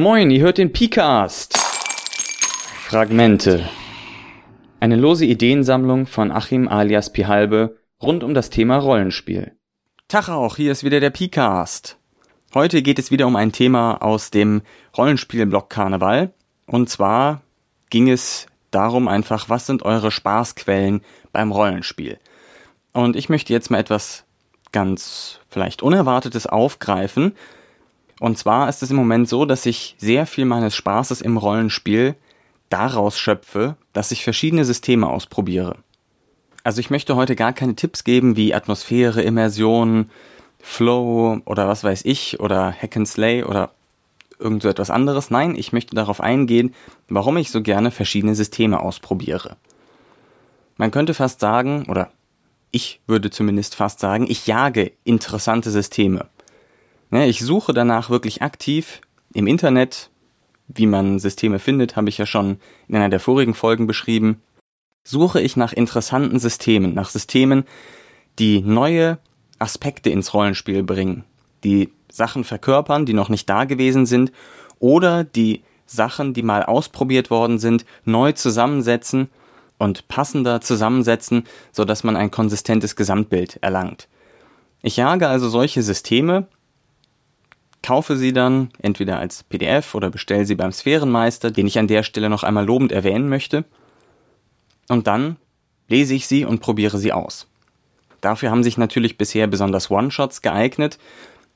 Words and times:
Moin, 0.00 0.30
ihr 0.30 0.42
hört 0.42 0.58
den 0.58 0.72
Picast. 0.72 1.58
Fragmente. 2.86 3.68
Eine 4.78 4.94
lose 4.94 5.24
Ideensammlung 5.24 6.06
von 6.06 6.30
Achim 6.30 6.68
alias 6.68 7.12
Pihalbe 7.12 7.78
rund 8.00 8.22
um 8.22 8.32
das 8.32 8.48
Thema 8.48 8.76
Rollenspiel. 8.76 9.56
Tag 10.06 10.28
auch, 10.28 10.54
hier 10.54 10.70
ist 10.70 10.84
wieder 10.84 11.00
der 11.00 11.10
Picast. 11.10 11.98
Heute 12.54 12.82
geht 12.82 13.00
es 13.00 13.10
wieder 13.10 13.26
um 13.26 13.34
ein 13.34 13.50
Thema 13.50 13.96
aus 13.96 14.30
dem 14.30 14.62
Rollenspielblock 14.96 15.68
Karneval. 15.68 16.32
Und 16.66 16.88
zwar 16.88 17.42
ging 17.90 18.08
es 18.08 18.46
darum 18.70 19.08
einfach, 19.08 19.48
was 19.48 19.66
sind 19.66 19.82
eure 19.82 20.12
Spaßquellen 20.12 21.00
beim 21.32 21.50
Rollenspiel? 21.50 22.20
Und 22.92 23.16
ich 23.16 23.28
möchte 23.28 23.52
jetzt 23.52 23.72
mal 23.72 23.80
etwas 23.80 24.22
ganz 24.70 25.40
vielleicht 25.48 25.82
Unerwartetes 25.82 26.46
aufgreifen. 26.46 27.32
Und 28.20 28.36
zwar 28.38 28.68
ist 28.68 28.82
es 28.82 28.90
im 28.90 28.96
Moment 28.96 29.28
so, 29.28 29.44
dass 29.44 29.66
ich 29.66 29.94
sehr 29.98 30.26
viel 30.26 30.44
meines 30.44 30.74
Spaßes 30.74 31.20
im 31.20 31.36
Rollenspiel 31.36 32.16
daraus 32.68 33.18
schöpfe, 33.18 33.76
dass 33.92 34.10
ich 34.10 34.24
verschiedene 34.24 34.64
Systeme 34.64 35.08
ausprobiere. 35.08 35.76
Also 36.64 36.80
ich 36.80 36.90
möchte 36.90 37.16
heute 37.16 37.36
gar 37.36 37.52
keine 37.52 37.76
Tipps 37.76 38.04
geben 38.04 38.36
wie 38.36 38.54
Atmosphäre, 38.54 39.22
Immersion, 39.22 40.10
Flow 40.60 41.40
oder 41.44 41.68
was 41.68 41.84
weiß 41.84 42.04
ich 42.04 42.40
oder 42.40 42.72
Hack 42.72 42.96
and 42.96 43.08
Slay 43.08 43.44
oder 43.44 43.70
irgend 44.38 44.62
so 44.62 44.68
etwas 44.68 44.90
anderes. 44.90 45.30
Nein, 45.30 45.56
ich 45.56 45.72
möchte 45.72 45.94
darauf 45.94 46.20
eingehen, 46.20 46.74
warum 47.08 47.36
ich 47.36 47.50
so 47.50 47.62
gerne 47.62 47.90
verschiedene 47.90 48.34
Systeme 48.34 48.80
ausprobiere. 48.80 49.56
Man 50.76 50.90
könnte 50.90 51.14
fast 51.14 51.40
sagen, 51.40 51.86
oder 51.88 52.10
ich 52.70 53.00
würde 53.06 53.30
zumindest 53.30 53.74
fast 53.74 54.00
sagen, 54.00 54.26
ich 54.28 54.46
jage 54.46 54.92
interessante 55.04 55.70
Systeme. 55.70 56.26
Ich 57.10 57.40
suche 57.40 57.72
danach 57.72 58.10
wirklich 58.10 58.42
aktiv 58.42 59.00
im 59.32 59.46
Internet, 59.46 60.10
wie 60.68 60.86
man 60.86 61.18
Systeme 61.18 61.58
findet, 61.58 61.96
habe 61.96 62.08
ich 62.10 62.18
ja 62.18 62.26
schon 62.26 62.58
in 62.86 62.96
einer 62.96 63.08
der 63.08 63.20
vorigen 63.20 63.54
Folgen 63.54 63.86
beschrieben, 63.86 64.42
suche 65.04 65.40
ich 65.40 65.56
nach 65.56 65.72
interessanten 65.72 66.38
Systemen, 66.38 66.92
nach 66.92 67.08
Systemen, 67.08 67.64
die 68.38 68.60
neue 68.60 69.18
Aspekte 69.58 70.10
ins 70.10 70.34
Rollenspiel 70.34 70.82
bringen, 70.82 71.24
die 71.64 71.90
Sachen 72.10 72.44
verkörpern, 72.44 73.06
die 73.06 73.14
noch 73.14 73.30
nicht 73.30 73.48
da 73.48 73.64
gewesen 73.64 74.04
sind, 74.04 74.32
oder 74.78 75.24
die 75.24 75.62
Sachen, 75.86 76.34
die 76.34 76.42
mal 76.42 76.62
ausprobiert 76.62 77.30
worden 77.30 77.58
sind, 77.58 77.86
neu 78.04 78.32
zusammensetzen 78.32 79.30
und 79.78 80.08
passender 80.08 80.60
zusammensetzen, 80.60 81.44
so 81.72 81.86
dass 81.86 82.04
man 82.04 82.16
ein 82.16 82.30
konsistentes 82.30 82.94
Gesamtbild 82.94 83.58
erlangt. 83.62 84.08
Ich 84.82 84.96
jage 84.96 85.26
also 85.28 85.48
solche 85.48 85.82
Systeme, 85.82 86.46
kaufe 87.82 88.16
sie 88.16 88.32
dann 88.32 88.70
entweder 88.80 89.18
als 89.18 89.44
PDF 89.44 89.94
oder 89.94 90.10
bestelle 90.10 90.44
sie 90.44 90.54
beim 90.54 90.72
Sphärenmeister, 90.72 91.50
den 91.50 91.66
ich 91.66 91.78
an 91.78 91.88
der 91.88 92.02
Stelle 92.02 92.28
noch 92.28 92.42
einmal 92.42 92.66
lobend 92.66 92.92
erwähnen 92.92 93.28
möchte, 93.28 93.64
und 94.88 95.06
dann 95.06 95.36
lese 95.88 96.14
ich 96.14 96.26
sie 96.26 96.44
und 96.44 96.60
probiere 96.60 96.98
sie 96.98 97.12
aus. 97.12 97.46
Dafür 98.20 98.50
haben 98.50 98.64
sich 98.64 98.78
natürlich 98.78 99.18
bisher 99.18 99.46
besonders 99.46 99.90
One-Shots 99.90 100.42
geeignet, 100.42 100.98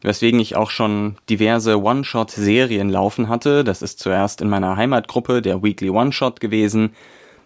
weswegen 0.02 0.38
ich 0.38 0.56
auch 0.56 0.70
schon 0.70 1.16
diverse 1.30 1.82
One-Shot-Serien 1.82 2.90
laufen 2.90 3.28
hatte. 3.28 3.64
Das 3.64 3.82
ist 3.82 4.00
zuerst 4.00 4.40
in 4.40 4.48
meiner 4.48 4.76
Heimatgruppe 4.76 5.42
der 5.42 5.62
Weekly 5.62 5.90
One-Shot 5.90 6.40
gewesen, 6.40 6.90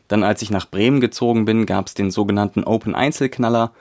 dann 0.09 0.23
als 0.23 0.43
ich 0.43 0.51
nach 0.51 0.69
Bremen 0.69 1.01
gezogen 1.01 1.45
bin, 1.45 1.67
gab 1.67 1.89
es 1.89 1.95
den 1.95 2.11
sogenannten 2.11 2.65
Open 2.65 2.95
Einzelknaller, 2.95 3.73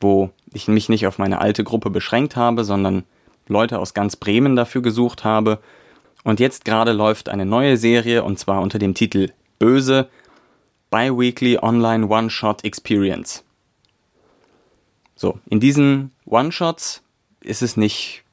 wo 0.00 0.30
ich 0.52 0.68
mich 0.68 0.88
nicht 0.88 1.06
auf 1.06 1.18
meine 1.18 1.40
alte 1.40 1.64
Gruppe 1.64 1.90
beschränkt 1.90 2.36
habe, 2.36 2.64
sondern 2.64 3.04
Leute 3.48 3.78
aus 3.78 3.94
ganz 3.94 4.16
Bremen 4.16 4.56
dafür 4.56 4.82
gesucht 4.82 5.24
habe. 5.24 5.58
Und 6.24 6.40
jetzt 6.40 6.64
gerade 6.64 6.92
läuft 6.92 7.28
eine 7.28 7.46
neue 7.46 7.76
Serie 7.76 8.24
und 8.24 8.38
zwar 8.38 8.60
unter 8.60 8.78
dem 8.78 8.94
Titel 8.94 9.30
Böse 9.58 10.08
Biweekly 10.90 11.58
Online 11.58 12.06
One-Shot 12.06 12.64
Experience. 12.64 13.44
So, 15.14 15.38
in 15.48 15.60
diesen 15.60 16.12
One-Shots 16.26 17.02
ist 17.40 17.62
es 17.62 17.76
nicht 17.76 18.24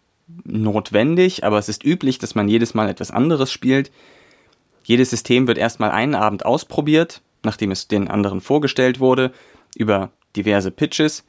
notwendig, 0.44 1.44
aber 1.44 1.58
es 1.58 1.70
ist 1.70 1.84
üblich, 1.84 2.18
dass 2.18 2.36
man 2.36 2.47
jedes 2.47 2.74
Mal 2.74 2.90
etwas 2.90 3.12
anderes 3.12 3.52
spielt. 3.52 3.92
Jedes 4.84 5.09
System 5.09 5.47
wird 5.47 5.58
erstmal 5.58 5.92
einen 5.92 6.16
Abend 6.16 6.46
ausprobiert, 6.46 7.22
nachdem 7.44 7.72
es 7.72 7.88
den 7.88 8.08
anderen 8.08 8.42
vorgestellt 8.42 9.00
wurde, 9.00 9.32
über 9.76 10.12
diverse 10.36 10.72
Pitches, 10.72 11.24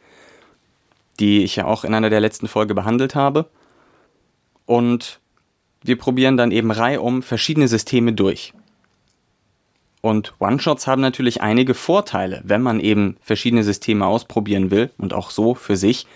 die 1.18 1.42
ich 1.42 1.56
ja 1.56 1.64
auch 1.64 1.84
in 1.84 1.94
einer 1.94 2.10
der 2.10 2.20
letzten 2.20 2.48
Folge 2.48 2.74
behandelt 2.74 3.14
habe. 3.14 3.48
Und 4.66 5.20
wir 5.82 5.96
probieren 5.96 6.36
dann 6.36 6.50
eben 6.50 6.70
reihum 6.70 7.22
verschiedene 7.22 7.68
Systeme 7.68 8.12
durch. 8.12 8.52
Und 10.02 10.34
One-Shots 10.38 10.86
haben 10.86 11.00
natürlich 11.00 11.40
einige 11.40 11.74
Vorteile, 11.74 12.42
wenn 12.44 12.62
man 12.62 12.80
eben 12.80 13.16
verschiedene 13.22 13.64
Systeme 13.64 14.06
ausprobieren 14.06 14.70
will 14.70 14.90
und 14.98 15.14
auch 15.14 15.30
so 15.30 15.54
für 15.54 15.76
sich. 15.76 16.06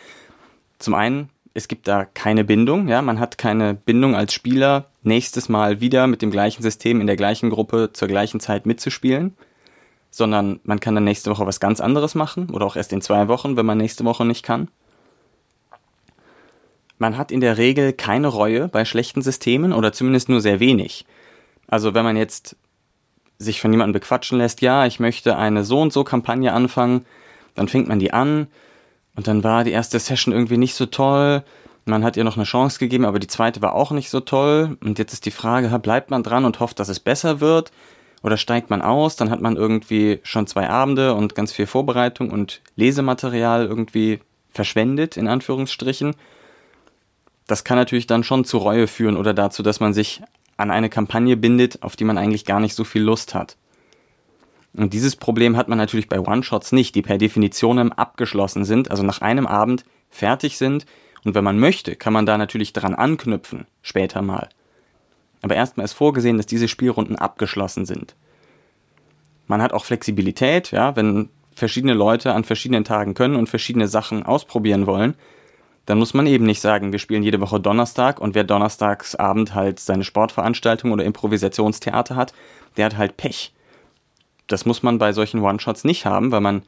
Zum 0.79 0.95
einen 0.95 1.31
es 1.55 1.69
gibt 1.69 1.89
da 1.89 2.05
keine 2.05 2.45
Bindung, 2.45 2.89
ja, 2.89 3.03
man 3.03 3.19
hat 3.19 3.39
keine 3.39 3.75
Bindung 3.75 4.15
als 4.15 4.33
Spieler, 4.33 4.87
nächstes 5.03 5.49
Mal 5.49 5.81
wieder 5.81 6.07
mit 6.07 6.23
dem 6.23 6.31
gleichen 6.31 6.63
System 6.63 7.01
in 7.01 7.07
der 7.07 7.17
gleichen 7.17 7.51
Gruppe 7.51 7.91
zur 7.93 8.09
gleichen 8.09 8.41
Zeit 8.41 8.67
mitzuspielen, 8.67 9.37
sondern 10.11 10.61
man 10.63 10.81
kann 10.81 10.95
dann 10.95 11.05
nächste 11.05 11.31
Woche 11.31 11.47
was 11.47 11.61
ganz 11.61 11.81
anderes 11.81 12.15
machen 12.15 12.51
oder 12.51 12.67
auch 12.67 12.77
erst 12.77 12.93
in 12.93 13.03
zwei 13.03 13.29
Wochen, 13.29 13.57
wenn 13.57 13.67
man 13.67 13.79
nächste 13.79 14.05
Woche 14.05 14.25
nicht 14.25 14.45
kann. 14.45 14.69
Man 17.01 17.17
hat 17.17 17.33
in 17.33 17.41
der 17.41 17.59
Regel 17.59 17.93
keine 17.93 18.29
Reue 18.29 18.69
bei 18.69 18.85
schlechten 18.85 19.23
Systemen 19.23 19.73
oder 19.73 19.93
zumindest 19.93 20.29
nur 20.29 20.41
sehr 20.41 20.61
wenig. 20.61 21.05
Also 21.67 21.95
wenn 21.95 22.05
man 22.05 22.17
jetzt 22.17 22.57
sich 23.39 23.61
von 23.61 23.73
jemandem 23.73 23.95
bequatschen 23.95 24.39
lässt, 24.39 24.61
ja, 24.61 24.87
ich 24.87 25.01
möchte 25.01 25.37
eine 25.37 25.65
so 25.65 25.81
und 25.81 25.93
so 25.93 26.05
Kampagne 26.05 26.53
anfangen, 26.53 27.07
dann 27.57 27.67
fängt 27.67 27.89
man 27.89 27.99
die 27.99 28.13
an, 28.13 28.47
und 29.17 29.29
dann 29.29 29.45
war 29.45 29.65
die 29.65 29.73
erste 29.73 29.99
Session 29.99 30.33
irgendwie 30.33 30.57
nicht 30.57 30.75
so 30.75 30.87
toll. 30.87 31.43
Man 31.85 32.05
hat 32.05 32.17
ihr 32.17 32.25
noch 32.25 32.37
eine 32.37 32.45
Chance 32.45 32.79
gegeben, 32.79 33.05
aber 33.05 33.19
die 33.19 33.27
zweite 33.27 33.61
war 33.63 33.75
auch 33.75 33.91
nicht 33.91 34.11
so 34.11 34.21
toll. 34.21 34.79
Und 34.83 34.99
jetzt 34.99 35.13
ist 35.13 35.27
die 35.27 35.31
Frage, 35.31 35.77
bleibt 35.79 36.11
man 36.11 36.23
dran 36.23 36.45
und 36.45 36.61
hofft, 36.61 36.79
dass 36.79 36.89
es 36.89 37.01
besser 37.01 37.41
wird? 37.41 37.73
Oder 38.23 38.37
steigt 38.37 38.71
man 38.71 38.83
aus? 38.83 39.17
Dann 39.17 39.31
hat 39.31 39.41
man 39.41 39.57
irgendwie 39.57 40.21
schon 40.23 40.47
zwei 40.47 40.69
Abende 40.69 41.15
und 41.15 41.35
ganz 41.35 41.53
viel 41.53 41.67
Vorbereitung 41.67 42.31
und 42.31 42.61
Lesematerial 42.77 43.67
irgendwie 43.67 44.21
verschwendet, 44.51 45.17
in 45.17 45.29
Anführungsstrichen. 45.29 46.15
Das 47.51 47.65
kann 47.65 47.77
natürlich 47.77 48.07
dann 48.07 48.23
schon 48.23 48.45
zu 48.45 48.59
Reue 48.59 48.87
führen 48.87 49.17
oder 49.17 49.35
dazu, 49.35 49.65
dass 49.65 49.81
man 49.81 49.93
sich 49.93 50.23
an 50.57 50.71
eine 50.71 50.89
Kampagne 50.89 51.37
bindet, 51.37 51.83
auf 51.83 51.97
die 51.97 52.05
man 52.05 52.17
eigentlich 52.17 52.45
gar 52.45 52.61
nicht 52.61 52.77
so 52.77 52.85
viel 52.85 53.03
Lust 53.03 53.35
hat. 53.35 53.57
Und 54.73 54.93
dieses 54.93 55.17
Problem 55.17 55.57
hat 55.57 55.67
man 55.67 55.77
natürlich 55.77 56.09
bei 56.09 56.21
One-Shots 56.21 56.71
nicht, 56.71 56.95
die 56.95 57.03
per 57.03 57.19
Definition 57.19 57.91
abgeschlossen 57.91 58.65
sind, 58.65 58.93
also 58.93 59.03
nach 59.03 59.21
einem 59.21 59.49
Abend 59.49 59.85
fertig 60.11 60.59
sind. 60.59 60.87
Und 61.25 61.35
wenn 61.35 61.43
man 61.43 61.59
möchte, 61.59 61.97
kann 61.97 62.13
man 62.13 62.25
da 62.25 62.39
natürlich 62.39 62.73
dran 62.73 62.95
anknüpfen, 62.95 63.67
später 63.83 64.23
mal. 64.23 64.49
Aber 65.43 65.57
erstmal 65.57 65.87
ist 65.87 65.95
vorgesehen, 65.95 66.37
dass 66.37 66.47
diese 66.47 66.69
Spielrunden 66.69 67.17
abgeschlossen 67.17 67.85
sind. 67.85 68.15
Man 69.49 69.61
hat 69.61 69.73
auch 69.73 69.85
Flexibilität, 69.85 70.71
ja, 70.71 70.95
wenn 70.95 71.31
verschiedene 71.53 71.95
Leute 71.95 72.33
an 72.33 72.45
verschiedenen 72.45 72.85
Tagen 72.85 73.15
können 73.15 73.35
und 73.35 73.49
verschiedene 73.49 73.89
Sachen 73.89 74.23
ausprobieren 74.23 74.87
wollen, 74.87 75.17
dann 75.91 75.99
muss 75.99 76.15
man 76.15 76.29
eben 76.29 76.47
nicht 76.47 76.61
sagen, 76.61 76.93
wir 76.93 77.01
spielen 77.01 77.25
jede 77.25 77.41
Woche 77.41 77.59
Donnerstag 77.59 78.21
und 78.21 78.37
wer 78.37 78.45
Donnerstagsabend 78.45 79.57
halt 79.57 79.81
seine 79.81 80.05
Sportveranstaltung 80.05 80.93
oder 80.93 81.05
Improvisationstheater 81.05 82.15
hat, 82.15 82.33
der 82.77 82.85
hat 82.85 82.97
halt 82.97 83.17
Pech. 83.17 83.53
Das 84.47 84.65
muss 84.65 84.85
man 84.85 84.99
bei 84.99 85.13
solchen 85.13 85.41
One-Shots 85.41 85.83
nicht 85.83 86.07
haben, 86.07 86.31
weil 86.31 86.43
man 86.43 86.63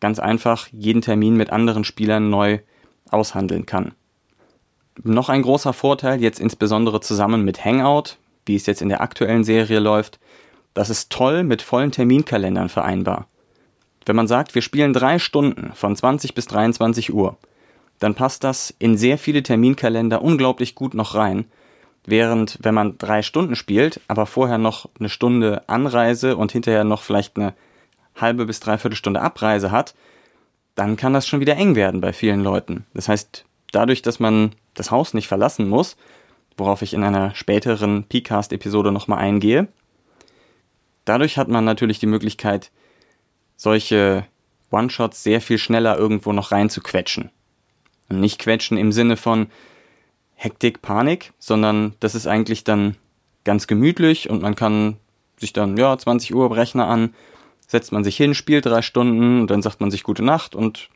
ganz 0.00 0.18
einfach 0.18 0.68
jeden 0.70 1.00
Termin 1.00 1.34
mit 1.34 1.48
anderen 1.48 1.82
Spielern 1.82 2.28
neu 2.28 2.58
aushandeln 3.08 3.64
kann. 3.64 3.92
Noch 5.02 5.30
ein 5.30 5.40
großer 5.40 5.72
Vorteil, 5.72 6.20
jetzt 6.20 6.38
insbesondere 6.38 7.00
zusammen 7.00 7.46
mit 7.46 7.64
Hangout, 7.64 8.18
wie 8.44 8.56
es 8.56 8.66
jetzt 8.66 8.82
in 8.82 8.90
der 8.90 9.00
aktuellen 9.00 9.44
Serie 9.44 9.80
läuft, 9.80 10.20
das 10.74 10.90
ist 10.90 11.10
toll 11.10 11.42
mit 11.42 11.62
vollen 11.62 11.90
Terminkalendern 11.90 12.68
vereinbar. 12.68 13.28
Wenn 14.04 14.16
man 14.16 14.28
sagt, 14.28 14.54
wir 14.54 14.60
spielen 14.60 14.92
drei 14.92 15.18
Stunden 15.18 15.72
von 15.72 15.96
20 15.96 16.34
bis 16.34 16.48
23 16.48 17.14
Uhr, 17.14 17.38
dann 18.02 18.14
passt 18.14 18.44
das 18.44 18.74
in 18.78 18.96
sehr 18.96 19.18
viele 19.18 19.42
Terminkalender 19.42 20.22
unglaublich 20.22 20.74
gut 20.74 20.94
noch 20.94 21.14
rein 21.14 21.46
Während, 22.04 22.58
wenn 22.60 22.74
man 22.74 22.98
drei 22.98 23.22
Stunden 23.22 23.54
spielt, 23.54 24.00
aber 24.08 24.26
vorher 24.26 24.58
noch 24.58 24.88
eine 24.98 25.08
Stunde 25.08 25.62
Anreise 25.68 26.36
und 26.36 26.50
hinterher 26.50 26.84
noch 26.84 27.02
vielleicht 27.02 27.36
eine 27.36 27.54
halbe 28.16 28.44
bis 28.44 28.60
dreiviertel 28.60 28.96
Stunde 28.96 29.20
Abreise 29.20 29.70
hat, 29.70 29.94
dann 30.74 30.96
kann 30.96 31.12
das 31.12 31.28
schon 31.28 31.40
wieder 31.40 31.56
eng 31.56 31.76
werden 31.76 32.00
bei 32.00 32.12
vielen 32.12 32.42
Leuten. 32.42 32.86
Das 32.92 33.08
heißt, 33.08 33.44
dadurch, 33.70 34.02
dass 34.02 34.18
man 34.18 34.52
das 34.74 34.90
Haus 34.90 35.14
nicht 35.14 35.28
verlassen 35.28 35.68
muss, 35.68 35.96
worauf 36.56 36.82
ich 36.82 36.92
in 36.92 37.04
einer 37.04 37.34
späteren 37.34 38.04
PCAST-Episode 38.08 38.90
nochmal 38.90 39.18
eingehe, 39.18 39.68
dadurch 41.04 41.38
hat 41.38 41.48
man 41.48 41.64
natürlich 41.64 42.00
die 42.00 42.06
Möglichkeit, 42.06 42.72
solche 43.56 44.26
One-Shots 44.72 45.22
sehr 45.22 45.40
viel 45.40 45.58
schneller 45.58 45.96
irgendwo 45.96 46.32
noch 46.32 46.50
reinzuquetschen. 46.50 47.30
Nicht 48.20 48.38
quetschen 48.38 48.76
im 48.76 48.92
Sinne 48.92 49.16
von, 49.16 49.48
Hektik, 50.42 50.82
Panik, 50.82 51.32
sondern 51.38 51.94
das 52.00 52.16
ist 52.16 52.26
eigentlich 52.26 52.64
dann 52.64 52.96
ganz 53.44 53.68
gemütlich 53.68 54.28
und 54.28 54.42
man 54.42 54.56
kann 54.56 54.96
sich 55.38 55.52
dann, 55.52 55.76
ja, 55.76 55.96
20 55.96 56.34
Uhr 56.34 56.56
Rechner 56.56 56.88
an, 56.88 57.14
setzt 57.68 57.92
man 57.92 58.02
sich 58.02 58.16
hin, 58.16 58.34
spielt 58.34 58.66
drei 58.66 58.82
Stunden 58.82 59.42
und 59.42 59.50
dann 59.52 59.62
sagt 59.62 59.80
man 59.80 59.92
sich 59.92 60.02
gute 60.02 60.24
Nacht 60.24 60.56
und 60.56 60.88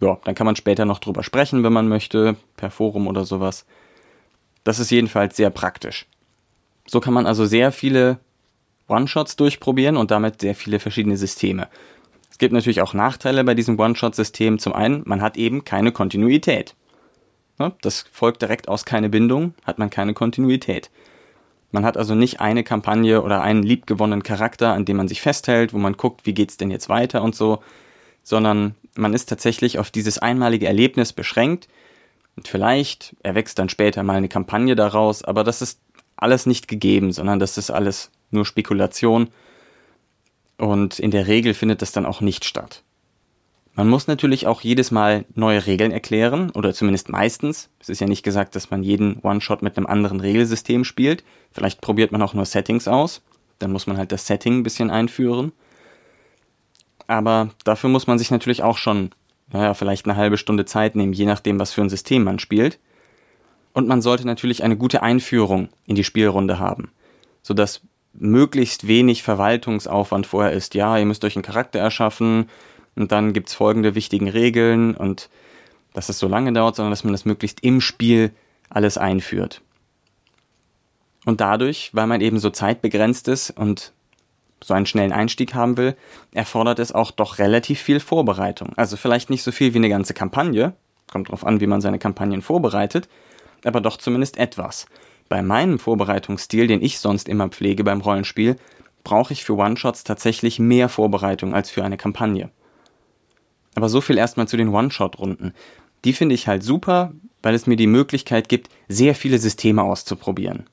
ja, 0.00 0.18
dann 0.24 0.34
kann 0.34 0.46
man 0.46 0.56
später 0.56 0.86
noch 0.86 0.98
drüber 0.98 1.22
sprechen, 1.22 1.62
wenn 1.62 1.74
man 1.74 1.88
möchte, 1.88 2.36
per 2.56 2.70
Forum 2.70 3.06
oder 3.06 3.26
sowas. 3.26 3.66
Das 4.64 4.78
ist 4.78 4.90
jedenfalls 4.90 5.36
sehr 5.36 5.50
praktisch. 5.50 6.06
So 6.86 7.00
kann 7.00 7.12
man 7.12 7.26
also 7.26 7.44
sehr 7.44 7.70
viele 7.70 8.18
One-Shots 8.88 9.36
durchprobieren 9.36 9.98
und 9.98 10.10
damit 10.10 10.40
sehr 10.40 10.54
viele 10.54 10.80
verschiedene 10.80 11.18
Systeme. 11.18 11.68
Es 12.34 12.38
gibt 12.38 12.52
natürlich 12.52 12.82
auch 12.82 12.94
Nachteile 12.94 13.44
bei 13.44 13.54
diesem 13.54 13.78
One-Shot-System. 13.78 14.58
Zum 14.58 14.72
einen, 14.72 15.02
man 15.06 15.22
hat 15.22 15.36
eben 15.36 15.62
keine 15.62 15.92
Kontinuität. 15.92 16.74
Das 17.80 18.06
folgt 18.10 18.42
direkt 18.42 18.66
aus 18.66 18.84
keine 18.84 19.08
Bindung, 19.08 19.54
hat 19.62 19.78
man 19.78 19.88
keine 19.88 20.14
Kontinuität. 20.14 20.90
Man 21.70 21.84
hat 21.84 21.96
also 21.96 22.16
nicht 22.16 22.40
eine 22.40 22.64
Kampagne 22.64 23.22
oder 23.22 23.40
einen 23.42 23.62
liebgewonnenen 23.62 24.24
Charakter, 24.24 24.72
an 24.72 24.84
dem 24.84 24.96
man 24.96 25.06
sich 25.06 25.22
festhält, 25.22 25.72
wo 25.72 25.78
man 25.78 25.96
guckt, 25.96 26.26
wie 26.26 26.34
geht's 26.34 26.56
denn 26.56 26.72
jetzt 26.72 26.88
weiter 26.88 27.22
und 27.22 27.36
so, 27.36 27.62
sondern 28.24 28.74
man 28.96 29.14
ist 29.14 29.26
tatsächlich 29.26 29.78
auf 29.78 29.92
dieses 29.92 30.18
einmalige 30.18 30.66
Erlebnis 30.66 31.12
beschränkt. 31.12 31.68
Und 32.34 32.48
vielleicht 32.48 33.14
erwächst 33.22 33.60
dann 33.60 33.68
später 33.68 34.02
mal 34.02 34.16
eine 34.16 34.28
Kampagne 34.28 34.74
daraus, 34.74 35.22
aber 35.22 35.44
das 35.44 35.62
ist 35.62 35.78
alles 36.16 36.46
nicht 36.46 36.66
gegeben, 36.66 37.12
sondern 37.12 37.38
das 37.38 37.58
ist 37.58 37.70
alles 37.70 38.10
nur 38.32 38.44
Spekulation. 38.44 39.28
Und 40.58 40.98
in 40.98 41.10
der 41.10 41.26
Regel 41.26 41.54
findet 41.54 41.82
das 41.82 41.92
dann 41.92 42.06
auch 42.06 42.20
nicht 42.20 42.44
statt. 42.44 42.82
Man 43.76 43.88
muss 43.88 44.06
natürlich 44.06 44.46
auch 44.46 44.60
jedes 44.60 44.92
Mal 44.92 45.24
neue 45.34 45.66
Regeln 45.66 45.90
erklären, 45.90 46.50
oder 46.50 46.72
zumindest 46.72 47.08
meistens. 47.08 47.70
Es 47.80 47.88
ist 47.88 48.00
ja 48.00 48.06
nicht 48.06 48.22
gesagt, 48.22 48.54
dass 48.54 48.70
man 48.70 48.84
jeden 48.84 49.18
One-Shot 49.20 49.62
mit 49.62 49.76
einem 49.76 49.86
anderen 49.86 50.20
Regelsystem 50.20 50.84
spielt. 50.84 51.24
Vielleicht 51.50 51.80
probiert 51.80 52.12
man 52.12 52.22
auch 52.22 52.34
nur 52.34 52.44
Settings 52.44 52.86
aus. 52.86 53.22
Dann 53.58 53.72
muss 53.72 53.88
man 53.88 53.96
halt 53.96 54.12
das 54.12 54.26
Setting 54.28 54.58
ein 54.58 54.62
bisschen 54.62 54.90
einführen. 54.90 55.52
Aber 57.08 57.50
dafür 57.64 57.90
muss 57.90 58.06
man 58.06 58.18
sich 58.18 58.30
natürlich 58.30 58.62
auch 58.62 58.78
schon, 58.78 59.10
naja, 59.52 59.74
vielleicht 59.74 60.06
eine 60.06 60.16
halbe 60.16 60.38
Stunde 60.38 60.64
Zeit 60.64 60.94
nehmen, 60.94 61.12
je 61.12 61.26
nachdem, 61.26 61.58
was 61.58 61.72
für 61.72 61.82
ein 61.82 61.90
System 61.90 62.22
man 62.22 62.38
spielt. 62.38 62.78
Und 63.72 63.88
man 63.88 64.02
sollte 64.02 64.24
natürlich 64.24 64.62
eine 64.62 64.76
gute 64.76 65.02
Einführung 65.02 65.68
in 65.86 65.96
die 65.96 66.04
Spielrunde 66.04 66.60
haben, 66.60 66.92
sodass 67.42 67.82
möglichst 68.14 68.86
wenig 68.86 69.22
Verwaltungsaufwand 69.22 70.26
vorher 70.26 70.52
ist. 70.52 70.74
Ja, 70.74 70.96
ihr 70.96 71.06
müsst 71.06 71.24
euch 71.24 71.36
einen 71.36 71.42
Charakter 71.42 71.78
erschaffen, 71.78 72.46
und 72.96 73.12
dann 73.12 73.32
gibt's 73.32 73.54
folgende 73.54 73.94
wichtigen 73.94 74.28
Regeln 74.28 74.94
und 74.94 75.28
dass 75.92 76.08
es 76.08 76.18
so 76.18 76.28
lange 76.28 76.52
dauert, 76.52 76.76
sondern 76.76 76.90
dass 76.92 77.04
man 77.04 77.12
das 77.12 77.24
möglichst 77.24 77.60
im 77.60 77.80
Spiel 77.80 78.32
alles 78.68 78.98
einführt. 78.98 79.62
Und 81.24 81.40
dadurch, 81.40 81.90
weil 81.92 82.06
man 82.06 82.20
eben 82.20 82.38
so 82.38 82.50
zeitbegrenzt 82.50 83.28
ist 83.28 83.50
und 83.50 83.92
so 84.62 84.74
einen 84.74 84.86
schnellen 84.86 85.12
Einstieg 85.12 85.54
haben 85.54 85.76
will, 85.76 85.96
erfordert 86.32 86.78
es 86.78 86.92
auch 86.92 87.10
doch 87.10 87.38
relativ 87.38 87.80
viel 87.80 88.00
Vorbereitung. 88.00 88.72
Also 88.76 88.96
vielleicht 88.96 89.30
nicht 89.30 89.42
so 89.42 89.52
viel 89.52 89.74
wie 89.74 89.78
eine 89.78 89.88
ganze 89.88 90.14
Kampagne, 90.14 90.74
kommt 91.10 91.30
drauf 91.30 91.46
an, 91.46 91.60
wie 91.60 91.66
man 91.66 91.80
seine 91.80 91.98
Kampagnen 91.98 92.42
vorbereitet, 92.42 93.08
aber 93.64 93.80
doch 93.80 93.96
zumindest 93.96 94.36
etwas. 94.36 94.86
Bei 95.34 95.42
meinem 95.42 95.80
Vorbereitungsstil, 95.80 96.68
den 96.68 96.80
ich 96.80 97.00
sonst 97.00 97.28
immer 97.28 97.48
pflege 97.48 97.82
beim 97.82 98.02
Rollenspiel, 98.02 98.54
brauche 99.02 99.32
ich 99.32 99.42
für 99.42 99.56
One-Shots 99.56 100.04
tatsächlich 100.04 100.60
mehr 100.60 100.88
Vorbereitung 100.88 101.56
als 101.56 101.70
für 101.70 101.82
eine 101.82 101.96
Kampagne. 101.96 102.50
Aber 103.74 103.88
so 103.88 104.00
viel 104.00 104.16
erstmal 104.16 104.46
zu 104.46 104.56
den 104.56 104.68
One-Shot-Runden. 104.68 105.52
Die 106.04 106.12
finde 106.12 106.36
ich 106.36 106.46
halt 106.46 106.62
super, 106.62 107.14
weil 107.42 107.56
es 107.56 107.66
mir 107.66 107.74
die 107.74 107.88
Möglichkeit 107.88 108.48
gibt, 108.48 108.68
sehr 108.86 109.16
viele 109.16 109.40
Systeme 109.40 109.82
auszuprobieren. 109.82 110.68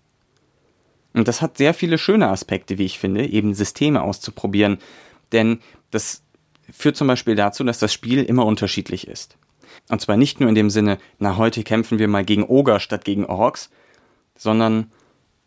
Und 1.16 1.28
das 1.28 1.42
hat 1.42 1.58
sehr 1.58 1.74
viele 1.74 1.98
schöne 1.98 2.28
Aspekte, 2.28 2.78
wie 2.78 2.86
ich 2.86 3.00
finde, 3.00 3.26
eben 3.26 3.56
Systeme 3.56 4.04
auszuprobieren. 4.04 4.78
Denn 5.32 5.60
das 5.90 6.22
führt 6.72 6.98
zum 6.98 7.08
Beispiel 7.08 7.34
dazu, 7.34 7.64
dass 7.64 7.80
das 7.80 7.92
Spiel 7.92 8.22
immer 8.22 8.46
unterschiedlich 8.46 9.08
ist. 9.08 9.40
Und 9.90 10.02
zwar 10.02 10.18
nicht 10.18 10.40
nur 10.40 10.50
in 10.50 10.56
dem 10.56 10.70
Sinne, 10.70 11.00
na 11.18 11.38
heute 11.38 11.64
kämpfen 11.64 11.98
wir 11.98 12.08
mal 12.08 12.24
gegen 12.24 12.44
Oger 12.44 12.80
statt 12.80 13.06
gegen 13.06 13.26
Orks, 13.26 13.72
sondern 14.42 14.92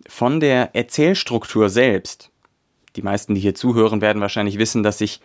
von 0.06 0.38
der 0.38 0.76
Erzählstruktur 0.76 1.68
selbst. 1.68 2.30
Die 2.94 3.02
meisten, 3.02 3.34
die 3.34 3.40
hier 3.40 3.56
zuhören, 3.56 4.00
werden 4.00 4.22
wahrscheinlich 4.22 4.56
wissen, 4.56 4.84
dass 4.84 5.00
ich 5.00 5.20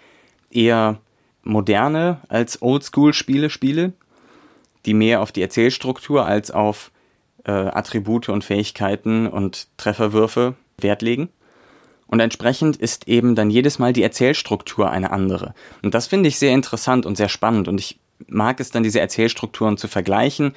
eher 0.50 1.00
moderne 1.44 2.20
als 2.30 2.64
Oldschool-Spiele 2.64 3.52
spiele, 3.52 3.94
die 4.88 4.96
mehr 4.96 5.22
auf 5.22 5.32
die 5.32 5.44
Erzählstruktur 5.44 6.26
als 6.26 6.50
auf 6.50 6.90
äh, 7.46 7.52
Attribute 7.52 8.30
und 8.30 8.44
Fähigkeiten 8.44 9.28
und 9.28 9.68
Trefferwürfe 9.78 10.56
Wert 10.80 11.04
legen. 11.04 11.30
Und 12.08 12.22
entsprechend 12.22 12.76
ist 12.76 13.08
eben 13.08 13.36
dann 13.36 13.52
jedes 13.52 13.78
Mal 13.78 13.94
die 13.94 14.02
Erzählstruktur 14.02 14.90
eine 14.90 15.12
andere. 15.12 15.54
Und 15.84 15.94
das 15.94 16.08
finde 16.08 16.28
ich 16.28 16.40
sehr 16.40 16.56
interessant 16.56 17.06
und 17.06 17.18
sehr 17.18 17.30
spannend. 17.30 17.68
Und 17.68 17.80
ich 17.80 18.00
mag 18.26 18.60
es 18.60 18.72
dann, 18.72 18.82
diese 18.82 19.00
Erzählstrukturen 19.00 19.78
zu 19.78 19.88
vergleichen 19.88 20.56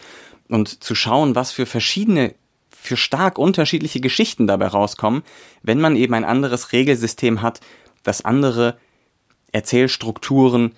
und 0.49 0.82
zu 0.82 0.94
schauen, 0.94 1.35
was 1.35 1.53
für 1.53 1.67
verschiedene, 1.67 2.35
für 2.82 2.96
stark 2.96 3.38
unterschiedliche 3.38 4.00
Geschichten 4.00 4.49
dabei 4.49 4.67
rauskommen, 4.67 5.23
wenn 5.62 5.81
man 5.81 5.94
eben 5.94 6.14
ein 6.14 6.25
anderes 6.25 6.73
Regelsystem 6.73 7.40
hat, 7.40 7.61
das 8.02 8.25
andere 8.25 8.76
Erzählstrukturen 9.52 10.73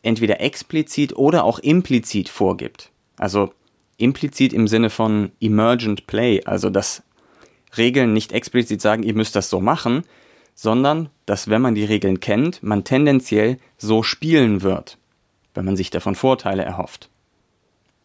entweder 0.00 0.40
explizit 0.40 1.14
oder 1.14 1.44
auch 1.44 1.58
implizit 1.58 2.30
vorgibt. 2.30 2.90
Also 3.18 3.52
implizit 3.98 4.54
im 4.54 4.66
Sinne 4.68 4.88
von 4.88 5.32
emergent 5.38 6.06
play, 6.06 6.42
also 6.46 6.70
dass 6.70 7.02
Regeln 7.76 8.14
nicht 8.14 8.32
explizit 8.32 8.80
sagen, 8.80 9.02
ihr 9.02 9.14
müsst 9.14 9.36
das 9.36 9.50
so 9.50 9.60
machen, 9.60 10.04
sondern 10.54 11.10
dass 11.26 11.50
wenn 11.50 11.60
man 11.60 11.74
die 11.74 11.84
Regeln 11.84 12.20
kennt, 12.20 12.62
man 12.62 12.84
tendenziell 12.84 13.58
so 13.76 14.02
spielen 14.02 14.62
wird, 14.62 14.96
wenn 15.52 15.66
man 15.66 15.76
sich 15.76 15.90
davon 15.90 16.14
Vorteile 16.14 16.64
erhofft. 16.64 17.10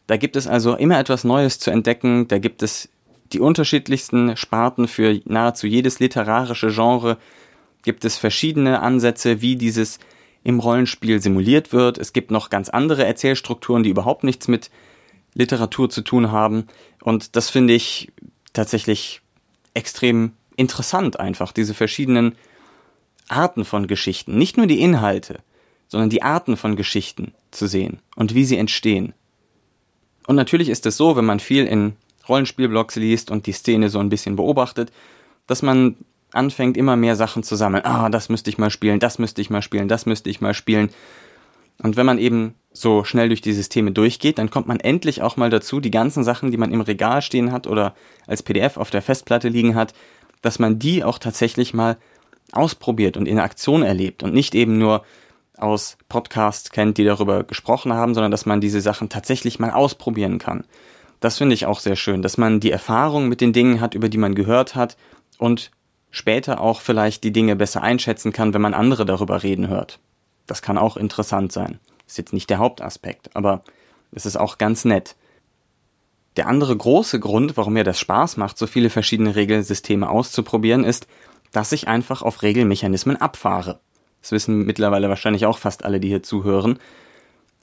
Da 0.08 0.18
gibt 0.18 0.36
es 0.36 0.46
also 0.46 0.76
immer 0.76 1.00
etwas 1.00 1.24
Neues 1.24 1.58
zu 1.58 1.72
entdecken, 1.72 2.28
da 2.28 2.38
gibt 2.40 2.64
es 2.64 2.90
die 3.34 3.40
unterschiedlichsten 3.40 4.36
Sparten 4.38 4.88
für 4.88 5.20
nahezu 5.26 5.68
jedes 5.68 6.00
literarische 6.00 6.70
Genre, 6.70 7.18
gibt 7.84 8.06
es 8.06 8.18
verschiedene 8.18 8.82
Ansätze, 8.82 9.42
wie 9.42 9.56
dieses 9.56 10.00
im 10.44 10.60
Rollenspiel 10.60 11.22
simuliert 11.22 11.74
wird. 11.74 11.98
Es 11.98 12.14
gibt 12.14 12.32
noch 12.32 12.50
ganz 12.50 12.70
andere 12.70 13.06
Erzählstrukturen, 13.06 13.84
die 13.84 13.90
überhaupt 13.90 14.24
nichts 14.24 14.48
mit 14.48 14.70
Literatur 15.34 15.90
zu 15.90 16.02
tun 16.02 16.32
haben. 16.32 16.66
Und 17.04 17.36
das 17.36 17.50
finde 17.50 17.74
ich 17.74 18.12
tatsächlich 18.54 19.22
extrem 19.74 20.34
interessant 20.56 21.20
einfach, 21.20 21.52
diese 21.52 21.74
verschiedenen 21.74 22.36
Arten 23.28 23.64
von 23.64 23.88
Geschichten. 23.88 24.38
Nicht 24.38 24.58
nur 24.58 24.68
die 24.68 24.82
Inhalte, 24.82 25.40
sondern 25.88 26.10
die 26.10 26.24
Arten 26.24 26.58
von 26.58 26.76
Geschichten 26.76 27.34
zu 27.52 27.68
sehen 27.68 28.00
und 28.16 28.34
wie 28.34 28.46
sie 28.46 28.58
entstehen. 28.58 29.14
Und 30.28 30.36
natürlich 30.36 30.70
ist 30.70 30.86
es 30.86 30.98
so, 30.98 31.16
wenn 31.16 31.26
man 31.26 31.40
viel 31.40 31.66
in 31.66 31.96
Rollenspielblogs 32.30 32.96
liest 32.96 33.32
und 33.32 33.48
die 33.48 33.52
Szene 33.52 33.90
so 33.90 34.00
ein 34.00 34.10
bisschen 34.10 34.36
beobachtet, 34.36 34.92
dass 35.48 35.62
man 35.62 35.98
anfängt, 36.32 36.78
immer 36.78 36.96
mehr 36.96 37.16
Sachen 37.16 37.44
zu 37.44 37.56
sammeln. 37.56 37.86
Ah, 37.86 38.10
das 38.10 38.30
müsste 38.30 38.50
ich 38.50 38.58
mal 38.58 38.70
spielen, 38.70 39.00
das 39.00 39.20
müsste 39.20 39.42
ich 39.42 39.50
mal 39.50 39.62
spielen, 39.62 39.88
das 39.88 40.06
müsste 40.06 40.30
ich 40.30 40.42
mal 40.42 40.54
spielen. 40.54 40.90
Und 41.82 41.98
wenn 41.98 42.06
man 42.06 42.20
eben 42.20 42.56
so 42.72 43.04
schnell 43.04 43.30
durch 43.30 43.42
die 43.42 43.54
Systeme 43.54 43.92
durchgeht, 43.92 44.38
dann 44.38 44.50
kommt 44.50 44.68
man 44.68 44.80
endlich 44.80 45.22
auch 45.22 45.38
mal 45.38 45.50
dazu, 45.50 45.80
die 45.80 45.92
ganzen 45.92 46.24
Sachen, 46.24 46.52
die 46.52 46.58
man 46.58 46.72
im 46.72 46.82
Regal 46.82 47.22
stehen 47.22 47.52
hat 47.52 47.68
oder 47.68 47.96
als 48.28 48.44
PDF 48.44 48.78
auf 48.78 48.92
der 48.92 49.02
Festplatte 49.02 49.50
liegen 49.50 49.76
hat, 49.76 49.94
dass 50.42 50.60
man 50.60 50.78
die 50.78 51.04
auch 51.04 51.20
tatsächlich 51.20 51.74
mal 51.74 51.98
ausprobiert 52.52 53.18
und 53.18 53.28
in 53.28 53.40
Aktion 53.40 53.84
erlebt 53.84 54.24
und 54.24 54.34
nicht 54.34 54.56
eben 54.56 54.78
nur 54.78 55.04
aus 55.58 55.98
Podcasts 56.08 56.72
kennt, 56.72 56.98
die 56.98 57.04
darüber 57.04 57.44
gesprochen 57.44 57.94
haben, 57.94 58.14
sondern 58.14 58.32
dass 58.32 58.46
man 58.46 58.62
diese 58.62 58.82
Sachen 58.82 59.10
tatsächlich 59.10 59.60
mal 59.60 59.72
ausprobieren 59.72 60.38
kann. 60.38 60.64
Das 61.20 61.38
finde 61.38 61.54
ich 61.54 61.66
auch 61.66 61.80
sehr 61.80 61.96
schön, 61.96 62.22
dass 62.22 62.38
man 62.38 62.60
die 62.60 62.72
Erfahrung 62.72 63.28
mit 63.28 63.42
den 63.42 63.54
Dingen 63.54 63.82
hat, 63.82 63.94
über 63.94 64.10
die 64.10 64.18
man 64.18 64.36
gehört 64.36 64.76
hat 64.76 64.98
und 65.38 65.72
später 66.12 66.62
auch 66.62 66.82
vielleicht 66.82 67.24
die 67.24 67.32
Dinge 67.32 67.56
besser 67.56 67.82
einschätzen 67.82 68.32
kann, 68.32 68.54
wenn 68.54 68.62
man 68.62 68.74
andere 68.74 69.06
darüber 69.06 69.44
reden 69.44 69.68
hört. 69.68 70.00
Das 70.48 70.62
kann 70.62 70.78
auch 70.78 70.98
interessant 70.98 71.52
sein. 71.52 71.80
Ist 72.08 72.18
jetzt 72.18 72.34
nicht 72.34 72.50
der 72.50 72.58
Hauptaspekt, 72.58 73.36
aber 73.36 73.64
es 74.12 74.26
ist 74.26 74.38
auch 74.38 74.58
ganz 74.58 74.86
nett. 74.86 75.16
Der 76.38 76.48
andere 76.48 76.76
große 76.76 77.20
Grund, 77.20 77.58
warum 77.58 77.74
mir 77.74 77.84
das 77.84 78.00
Spaß 78.00 78.38
macht, 78.38 78.58
so 78.58 78.66
viele 78.66 78.90
verschiedene 78.90 79.36
Regelsysteme 79.36 80.10
auszuprobieren, 80.10 80.84
ist, 80.84 81.08
dass 81.52 81.72
ich 81.72 81.88
einfach 81.88 82.22
auf 82.22 82.42
Regelmechanismen 82.42 83.18
abfahre. 83.18 83.80
Das 84.22 84.32
wissen 84.32 84.66
mittlerweile 84.66 85.10
wahrscheinlich 85.10 85.46
auch 85.46 85.58
fast 85.58 85.86
alle, 85.86 86.00
die 86.00 86.08
hier 86.08 86.24
zuhören. 86.24 86.80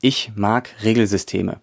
Ich 0.01 0.33
mag 0.35 0.75
Regelsysteme. 0.83 1.61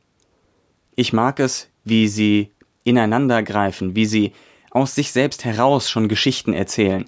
Ich 0.96 1.14
mag 1.14 1.40
es, 1.40 1.70
wie 1.84 2.08
sie 2.08 2.52
ineinander 2.84 3.44
greifen, 3.44 3.96
wie 3.96 4.06
sie 4.06 4.34
aus 4.72 4.96
sich 4.96 5.12
selbst 5.12 5.46
heraus 5.46 5.90
schon 5.90 6.08
Geschichten 6.08 6.54
erzählen. 6.54 7.06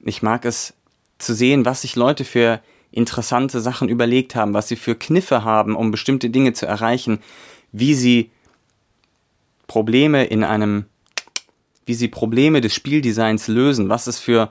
Ich 0.00 0.22
mag 0.22 0.44
es 0.44 0.74
zu 1.18 1.34
sehen, 1.34 1.64
was 1.64 1.82
sich 1.82 1.96
Leute 1.96 2.24
für 2.24 2.60
interessante 2.90 3.60
Sachen 3.60 3.88
überlegt 3.88 4.34
haben, 4.34 4.54
was 4.54 4.68
sie 4.68 4.76
für 4.76 4.94
Kniffe 4.94 5.44
haben, 5.44 5.74
um 5.74 5.90
bestimmte 5.90 6.30
Dinge 6.30 6.52
zu 6.52 6.66
erreichen, 6.66 7.20
wie 7.72 7.94
sie 7.94 8.30
Probleme 9.66 10.24
in 10.24 10.44
einem, 10.44 10.86
wie 11.84 11.94
sie 11.94 12.08
Probleme 12.08 12.60
des 12.60 12.74
Spieldesigns 12.74 13.48
lösen, 13.48 13.88
was 13.88 14.06
es 14.06 14.18
für 14.18 14.50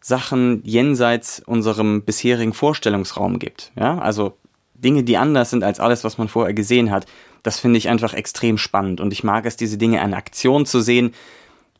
Sachen 0.00 0.62
jenseits 0.64 1.40
unserem 1.40 2.02
bisherigen 2.02 2.52
Vorstellungsraum 2.52 3.38
gibt. 3.38 3.72
Ja, 3.76 3.98
also 3.98 4.36
Dinge, 4.74 5.02
die 5.02 5.16
anders 5.16 5.50
sind 5.50 5.64
als 5.64 5.80
alles, 5.80 6.04
was 6.04 6.18
man 6.18 6.28
vorher 6.28 6.54
gesehen 6.54 6.90
hat. 6.90 7.06
Das 7.46 7.60
finde 7.60 7.78
ich 7.78 7.88
einfach 7.88 8.12
extrem 8.12 8.58
spannend 8.58 9.00
und 9.00 9.12
ich 9.12 9.22
mag 9.22 9.46
es, 9.46 9.56
diese 9.56 9.78
Dinge 9.78 10.02
in 10.02 10.14
Aktion 10.14 10.66
zu 10.66 10.80
sehen, 10.80 11.14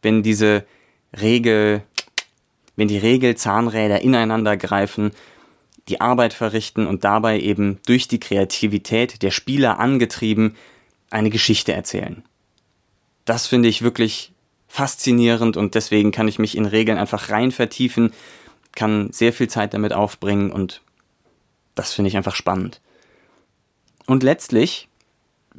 wenn 0.01 0.23
diese 0.23 0.65
Regel, 1.21 1.83
wenn 2.77 2.87
die 2.87 2.99
Regelzahnräder 2.99 4.01
ineinander 4.01 4.57
greifen, 4.57 5.11
die 5.89 6.01
Arbeit 6.01 6.35
verrichten 6.35 6.87
und 6.87 7.03
dabei 7.03 7.41
eben 7.41 7.81
durch 7.85 8.07
die 8.07 8.21
Kreativität 8.21 9.23
der 9.25 9.33
Spieler 9.33 9.81
angetrieben 9.81 10.55
eine 11.11 11.31
Geschichte 11.31 11.73
erzählen. 11.73 12.23
Das 13.25 13.49
finde 13.49 13.69
ich 13.69 13.83
wirklich 13.83 14.31
faszinierend 14.69 15.57
und 15.57 15.75
deswegen 15.75 16.13
kann 16.13 16.29
ich 16.29 16.39
mich 16.39 16.57
in 16.57 16.67
Regeln 16.67 16.97
einfach 16.97 17.31
rein 17.31 17.51
vertiefen, 17.51 18.13
kann 18.77 19.11
sehr 19.11 19.33
viel 19.33 19.49
Zeit 19.49 19.75
damit 19.75 19.93
aufbringen 19.93 20.53
und 20.53 20.83
das 21.75 21.93
finde 21.93 22.09
ich 22.09 22.17
einfach 22.17 22.37
spannend. 22.37 22.81
Und 24.07 24.23
letztlich 24.23 24.89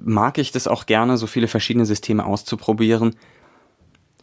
mag 0.03 0.37
ich 0.37 0.51
das 0.51 0.67
auch 0.67 0.85
gerne, 0.85 1.17
so 1.17 1.27
viele 1.27 1.47
verschiedene 1.47 1.85
Systeme 1.85 2.25
auszuprobieren, 2.25 3.15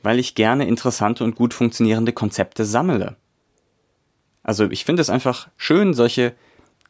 weil 0.02 0.18
ich 0.18 0.34
gerne 0.34 0.66
interessante 0.66 1.24
und 1.24 1.34
gut 1.34 1.54
funktionierende 1.54 2.12
Konzepte 2.12 2.64
sammle. 2.64 3.16
Also 4.42 4.70
ich 4.70 4.84
finde 4.84 5.02
es 5.02 5.10
einfach 5.10 5.48
schön, 5.56 5.94
solche 5.94 6.34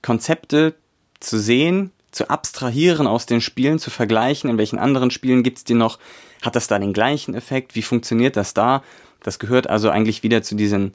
Konzepte 0.03 0.75
zu 1.21 1.39
sehen, 1.39 1.93
zu 2.11 2.29
abstrahieren 2.29 3.07
aus 3.07 3.27
den 3.27 3.41
Spielen, 3.41 3.79
zu 3.79 3.91
vergleichen, 3.91 4.51
in 4.51 4.59
welchen 4.59 4.79
anderen 4.79 5.11
Spielen 5.11 5.43
gibt's 5.43 5.65
die 5.65 5.75
noch, 5.75 5.99
hat 6.43 6.57
das 6.57 6.67
da 6.67 6.79
den 6.79 6.93
gleichen 6.93 7.35
Effekt, 7.35 7.75
wie 7.75 7.83
funktioniert 7.83 8.37
das 8.37 8.55
da? 8.55 8.83
Das 9.23 9.39
gehört 9.39 9.69
also 9.69 9.91
eigentlich 9.91 10.23
wieder 10.23 10.43
zu 10.43 10.55
diesen 10.55 10.95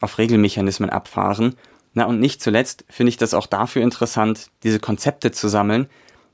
auf 0.00 0.18
Regelmechanismen 0.18 0.90
abfahren. 0.90 1.54
Na 1.94 2.04
und 2.04 2.20
nicht 2.20 2.42
zuletzt 2.42 2.84
finde 2.88 3.10
ich 3.10 3.16
das 3.16 3.34
auch 3.34 3.46
dafür 3.46 3.82
interessant, 3.82 4.50
diese 4.62 4.80
Konzepte 4.80 5.32
zu 5.32 5.48
sammeln, 5.48 5.88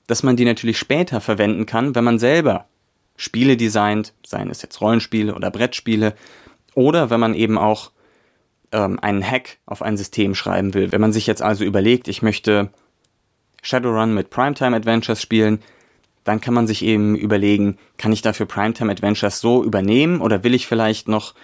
dass 0.07 0.23
man 0.23 0.37
die 0.37 0.45
natürlich 0.45 0.79
später 0.79 1.21
verwenden 1.21 1.67
kann, 1.67 1.95
wenn 1.95 2.05
man 2.05 2.19
selber 2.19 2.67
Spiele 3.17 3.57
designt, 3.57 4.13
seien 4.27 4.51
es 4.51 4.63
jetzt 4.63 4.81
Rollenspiele 4.81 5.35
oder 5.35 5.51
Brettspiele, 5.51 6.15
oder 6.75 7.11
wenn 7.11 7.21
man 7.21 7.35
eben 7.35 7.57
auch 7.59 7.93
ähm, 8.73 8.99
einen 9.01 9.23
Hack 9.23 9.59
auf 9.67 9.83
ein 9.83 9.97
System 9.97 10.35
schreiben 10.35 10.75
will. 10.75 10.93
Wenn 10.93 11.01
man 11.01 11.13
sich 11.13 11.27
jetzt 11.27 11.43
also 11.43 11.65
überlegt, 11.65 12.09
ich 12.09 12.23
möchte 12.23 12.71
Shadowrun 13.63 14.13
mit 14.13 14.31
Primetime 14.31 14.77
Adventures 14.77 15.23
spielen, 15.23 15.61
dann 16.25 16.41
kann 16.41 16.55
man 16.55 16.67
sich 16.67 16.83
eben 16.83 17.15
überlegen, 17.15 17.79
kann 17.99 18.13
ich 18.13 18.23
dafür 18.23 18.47
Primetime 18.47 18.91
Adventures 18.91 19.41
so 19.41 19.63
übernehmen 19.63 20.21
oder 20.21 20.43
will 20.43 20.55
ich 20.55 20.67
vielleicht 20.67 21.07
noch 21.07 21.35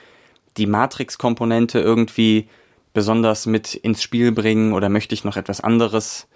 die 0.56 0.66
Matrix-Komponente 0.66 1.78
irgendwie 1.78 2.48
besonders 2.92 3.46
mit 3.46 3.74
ins 3.74 4.02
Spiel 4.02 4.32
bringen 4.32 4.72
oder 4.72 4.88
möchte 4.88 5.14
ich 5.14 5.22
noch 5.22 5.36
etwas 5.36 5.60
anderes? 5.60 6.26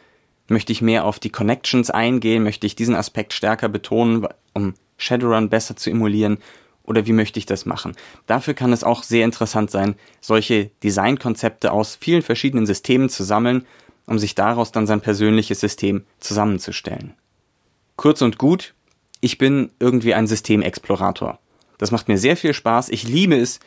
Möchte 0.48 0.72
ich 0.72 0.82
mehr 0.82 1.04
auf 1.04 1.18
die 1.18 1.30
Connections 1.30 1.90
eingehen? 1.90 2.42
Möchte 2.42 2.66
ich 2.66 2.76
diesen 2.76 2.94
Aspekt 2.94 3.32
stärker 3.32 3.68
betonen, 3.68 4.26
um 4.52 4.74
Shadowrun 4.96 5.48
besser 5.48 5.76
zu 5.76 5.90
emulieren? 5.90 6.38
Oder 6.82 7.06
wie 7.06 7.12
möchte 7.12 7.38
ich 7.38 7.46
das 7.46 7.64
machen? 7.64 7.96
Dafür 8.26 8.52
kann 8.52 8.72
es 8.72 8.84
auch 8.84 9.02
sehr 9.02 9.24
interessant 9.24 9.70
sein, 9.70 9.94
solche 10.20 10.70
Designkonzepte 10.82 11.72
aus 11.72 11.96
vielen 11.98 12.20
verschiedenen 12.20 12.66
Systemen 12.66 13.08
zu 13.08 13.24
sammeln, 13.24 13.64
um 14.06 14.18
sich 14.18 14.34
daraus 14.34 14.70
dann 14.70 14.86
sein 14.86 15.00
persönliches 15.00 15.60
System 15.60 16.04
zusammenzustellen. 16.20 17.14
Kurz 17.96 18.20
und 18.20 18.36
gut, 18.36 18.74
ich 19.22 19.38
bin 19.38 19.70
irgendwie 19.78 20.12
ein 20.12 20.26
Systemexplorator. 20.26 21.38
Das 21.78 21.90
macht 21.90 22.08
mir 22.08 22.18
sehr 22.18 22.36
viel 22.36 22.52
Spaß. 22.52 22.90
Ich 22.90 23.04
liebe 23.04 23.36
es, 23.36 23.60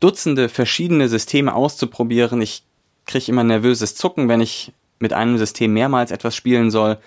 Dutzende 0.00 0.48
verschiedene 0.48 1.08
Systeme 1.08 1.54
auszuprobieren. 1.54 2.40
Ich 2.40 2.64
kriege 3.06 3.30
immer 3.30 3.44
nervöses 3.44 3.94
Zucken, 3.94 4.28
wenn 4.28 4.40
ich 4.40 4.72
mit 5.00 5.12
einem 5.12 5.38
System 5.38 5.72
mehrmals 5.72 6.12
etwas 6.12 6.36
spielen 6.36 6.70
soll. 6.70 6.98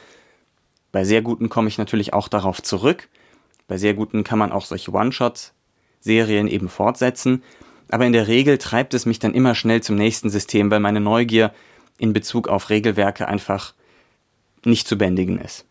Bei 0.91 1.05
sehr 1.05 1.21
guten 1.21 1.47
komme 1.47 1.69
ich 1.69 1.77
natürlich 1.77 2.13
auch 2.13 2.27
darauf 2.27 2.61
zurück. 2.61 3.07
Bei 3.67 3.77
sehr 3.77 3.93
guten 3.93 4.23
kann 4.23 4.39
man 4.39 4.51
auch 4.51 4.65
solche 4.65 4.91
One-Shot-Serien 4.91 6.47
eben 6.47 6.67
fortsetzen. 6.67 7.43
Aber 7.89 8.05
in 8.05 8.13
der 8.13 8.27
Regel 8.27 8.57
treibt 8.57 8.93
es 8.93 9.05
mich 9.05 9.19
dann 9.19 9.33
immer 9.33 9.55
schnell 9.55 9.81
zum 9.81 9.95
nächsten 9.95 10.29
System, 10.29 10.69
weil 10.71 10.79
meine 10.79 10.99
Neugier 10.99 11.53
in 11.97 12.11
Bezug 12.11 12.47
auf 12.47 12.69
Regelwerke 12.69 13.27
einfach 13.27 13.73
nicht 14.65 14.87
zu 14.87 14.97
bändigen 14.97 15.39
ist. 15.39 15.65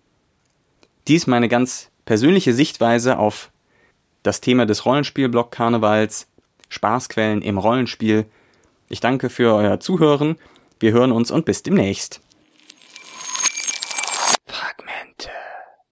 Dies 1.09 1.26
meine 1.26 1.49
ganz 1.49 1.91
persönliche 2.05 2.55
Sichtweise 2.55 3.19
auf 3.19 3.50
das 4.23 4.41
Thema 4.41 4.67
des 4.67 4.87
Rollenspielblock-Karnevals, 4.87 6.29
Spaßquellen 6.69 7.43
im 7.43 7.59
Rollenspiel. 7.59 8.26
Ich 8.88 9.00
danke 9.00 9.29
für 9.29 9.55
euer 9.55 9.81
Zuhören. 9.81 10.37
Wir 10.83 10.91
hören 10.91 11.12
uns 11.12 11.31
und 11.31 11.45
bis 11.45 11.62
demnächst. 11.62 12.22